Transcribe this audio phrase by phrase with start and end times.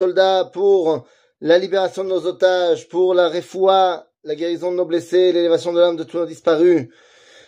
[0.00, 1.08] soldats, pour
[1.40, 5.80] la libération de nos otages, pour la refoua, la guérison de nos blessés, l'élévation de
[5.80, 6.86] l'âme de tous nos disparus.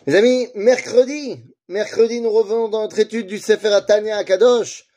[0.09, 4.89] Mes amis, mercredi, mercredi, nous revenons dans notre étude du Sefer Atania à Kadosh,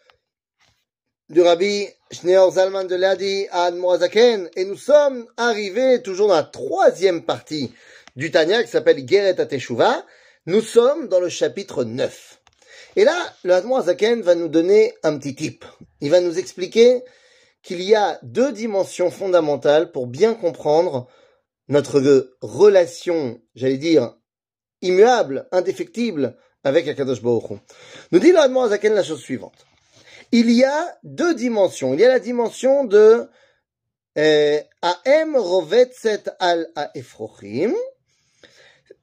[1.30, 6.44] du Rabbi Shneor Zalman de Ladi à Admorazaken, et nous sommes arrivés toujours dans la
[6.44, 7.72] troisième partie
[8.16, 10.04] du Tania qui s'appelle Geret Ateshuva.
[10.48, 12.40] Nous sommes dans le chapitre 9.
[12.96, 15.66] Et là, le Admorazaken va nous donner un petit tip.
[16.02, 17.04] Il va nous expliquer
[17.64, 21.08] qu'il y a deux dimensions fondamentales pour bien comprendre
[21.70, 24.16] notre relation, j'allais dire,
[24.82, 27.60] immuable, indéfectible avec Akadosh Baruch
[28.12, 29.66] Nous dit le Zaken la chose suivante.
[30.32, 31.94] Il y a deux dimensions.
[31.94, 33.30] Il y a la dimension de
[34.18, 34.60] euh,
[35.06, 37.74] Aem Rovetzet al Efrochim,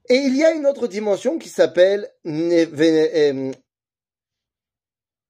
[0.09, 3.53] et il y a une autre dimension qui s'appelle euh,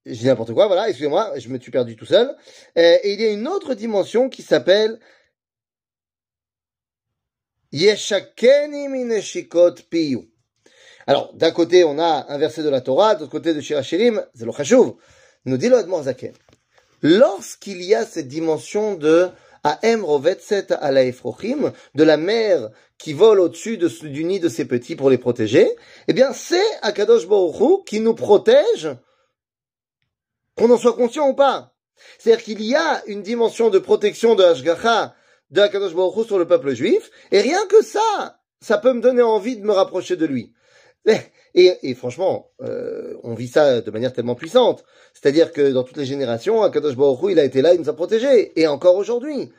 [0.05, 2.35] je dis n'importe quoi, voilà, excusez-moi, je me suis perdu tout seul.
[2.77, 4.99] Euh, et il y a une autre dimension qui s'appelle
[9.89, 10.31] piyu.
[11.07, 14.25] Alors, d'un côté, on a un verset de la Torah, de l'autre côté de Shirachirim,
[14.33, 14.97] c'est.
[15.45, 16.33] Nous dit le Zaken.
[17.01, 19.29] Lorsqu'il y a cette dimension de
[19.81, 24.95] Aem Rovetset ala Efrochim, de la mère qui vole au-dessus du nid de ses petits
[24.95, 25.75] pour les protéger,
[26.07, 28.89] eh bien, c'est Akadosh Baruch qui nous protège
[30.57, 31.73] qu'on en soit conscient ou pas.
[32.17, 35.15] C'est-à-dire qu'il y a une dimension de protection de Hashgacha
[35.51, 39.21] de Hakadosh Baruch sur le peuple juif, et rien que ça, ça peut me donner
[39.21, 40.53] envie de me rapprocher de lui.
[41.53, 44.85] Et, franchement, euh, on vit ça de manière tellement puissante.
[45.13, 47.93] C'est-à-dire que dans toutes les générations, Hakadosh Baruch il a été là, il nous a
[47.93, 49.51] protégés, et encore aujourd'hui.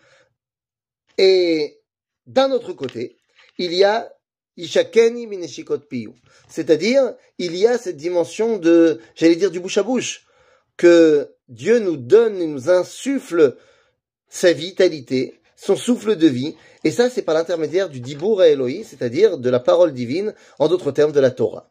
[1.19, 1.83] Et
[2.27, 3.19] d'un autre côté,
[3.59, 4.11] il y a
[4.57, 6.13] Ishakeni Mineshikot Piyu.
[6.49, 10.27] C'est-à-dire, il y a cette dimension de, j'allais dire, du bouche à bouche
[10.83, 13.57] que Dieu nous donne et nous insuffle
[14.29, 18.83] sa vitalité, son souffle de vie, et ça c'est par l'intermédiaire du Dibour et Elohim,
[18.83, 21.71] c'est-à-dire de la parole divine, en d'autres termes de la Torah.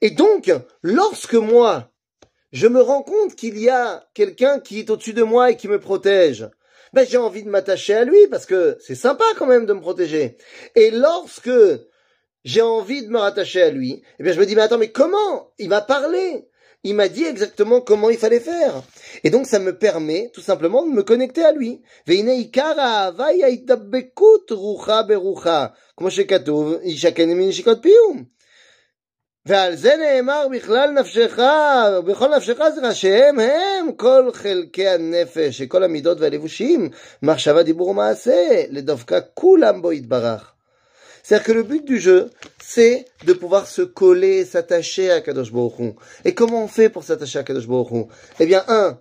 [0.00, 0.52] Et donc,
[0.82, 1.90] lorsque moi,
[2.52, 5.66] je me rends compte qu'il y a quelqu'un qui est au-dessus de moi et qui
[5.66, 6.48] me protège,
[6.92, 9.80] ben j'ai envie de m'attacher à lui parce que c'est sympa quand même de me
[9.80, 10.36] protéger.
[10.76, 11.50] Et lorsque
[12.44, 14.92] j'ai envie de me rattacher à lui, eh bien je me dis mais attends mais
[14.92, 16.48] comment il va parler
[16.83, 18.81] il m'a dit exactement comment il fallait faire.
[19.23, 21.81] Et donc ça me permet tout simplement de me connecter à lui.
[29.45, 31.39] ועל זה נאמר בכלל נפשך,
[32.05, 36.89] בכל נפשך זה שהם הם כל חלקי הנפש, שכל המידות והלבושים,
[37.23, 40.53] מחשבה, דיבור ומעשה, לדווקא כולם בו יתברך.
[41.28, 45.94] C'est-à-dire que le but du jeu, c'est de pouvoir se coller, s'attacher à Kadosh Baruch
[46.24, 48.08] Et comment on fait pour s'attacher à Kadosh Baruch
[48.40, 48.98] Eh bien, un,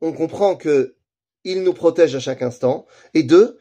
[0.00, 0.94] on comprend que
[1.42, 2.86] il nous protège à chaque instant.
[3.12, 3.58] Et deux,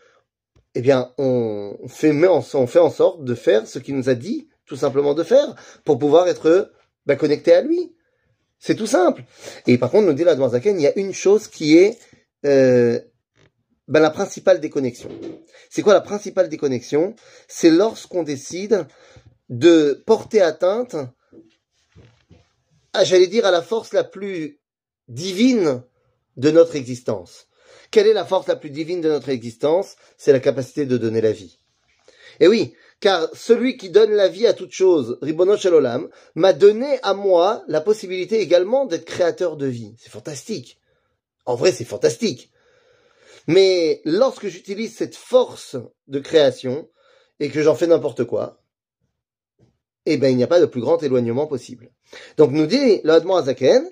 [0.76, 2.42] eh bien, on fait, en
[2.92, 6.72] sorte de faire ce qu'il nous a dit, tout simplement de faire, pour pouvoir être
[7.08, 7.96] bah, connecté à lui.
[8.60, 9.24] C'est tout simple.
[9.66, 11.98] Et par contre, nous dit la Zaken, il y a une chose qui est
[12.46, 13.00] euh,
[13.88, 15.10] ben, la principale déconnexion.
[15.70, 17.16] C'est quoi la principale déconnexion
[17.48, 18.88] C'est lorsqu'on décide
[19.50, 20.96] de porter atteinte,
[22.94, 24.60] à, j'allais dire, à la force la plus
[25.08, 25.84] divine
[26.38, 27.48] de notre existence.
[27.92, 29.96] Quelle est la force la plus divine de notre existence?
[30.18, 31.60] C'est la capacité de donner la vie.
[32.40, 37.00] Et oui, car celui qui donne la vie à toute chose, Ribono Shalolam, m'a donné
[37.04, 39.94] à moi la possibilité également d'être créateur de vie.
[40.00, 40.80] C'est fantastique.
[41.46, 42.50] En vrai, c'est fantastique.
[43.48, 45.76] Mais lorsque j'utilise cette force
[46.08, 46.90] de création
[47.40, 48.62] et que j'en fais n'importe quoi,
[50.06, 51.92] eh ben, il n'y a pas de plus grand éloignement possible.
[52.38, 53.90] Donc, nous dit le Azaken,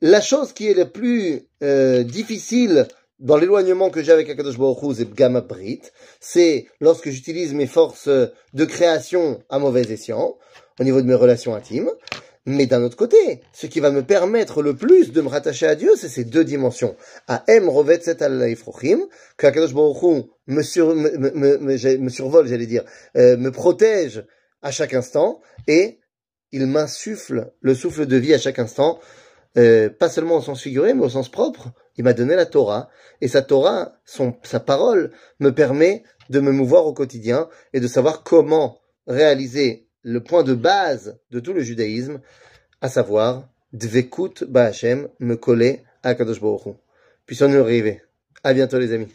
[0.00, 2.86] la chose qui est la plus euh, difficile
[3.18, 5.82] dans l'éloignement que j'ai avec Akadosh Baruch et Gamma Brit,
[6.20, 10.36] c'est lorsque j'utilise mes forces de création à mauvais escient,
[10.78, 11.90] au niveau de mes relations intimes,
[12.46, 15.74] mais d'un autre côté, ce qui va me permettre le plus de me rattacher à
[15.74, 16.96] Dieu, c'est ces deux dimensions.
[17.26, 18.54] À M rovet set al
[19.36, 22.84] que Akadosh Baruch me, sur, me, me, me, survole, j'allais dire,
[23.16, 24.24] euh, me protège
[24.62, 25.98] à chaque instant, et
[26.52, 29.00] il m'insuffle le souffle de vie à chaque instant,
[29.58, 31.72] euh, pas seulement au sens figuré, mais au sens propre.
[31.96, 35.10] Il m'a donné la Torah, et sa Torah, son, sa parole,
[35.40, 38.78] me permet de me mouvoir au quotidien et de savoir comment
[39.08, 42.20] réaliser le point de base de tout le judaïsme,
[42.80, 46.76] à savoir Dvekut Ba'Hashem, me coller à Kadosh Baruch
[47.26, 48.02] Puissons-nous arriver.
[48.44, 49.08] À bientôt les amis.